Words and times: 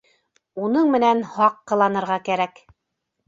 Уның 0.67 0.87
менән 0.95 1.19
һаҡ 1.35 1.59
ҡыланырға 1.73 2.17
кәрәк. 2.31 2.63